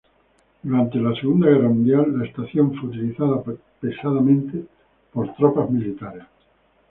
[0.63, 3.39] Durante la Segunda Guerra Mundial, la estación fue utilizada
[3.79, 4.65] pesadamente
[5.13, 6.23] por tropas militares.